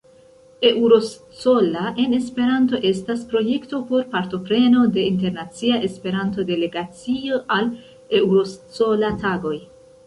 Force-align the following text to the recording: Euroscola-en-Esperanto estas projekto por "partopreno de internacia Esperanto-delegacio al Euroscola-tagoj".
Euroscola-en-Esperanto 0.67 2.79
estas 2.91 3.21
projekto 3.33 3.81
por 3.91 4.07
"partopreno 4.15 4.87
de 4.97 5.05
internacia 5.11 5.79
Esperanto-delegacio 5.91 7.41
al 7.59 7.71
Euroscola-tagoj". 8.23 9.55